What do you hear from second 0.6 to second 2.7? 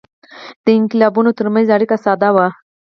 د انقلابونو ترمنځ اړیکه ساده وه.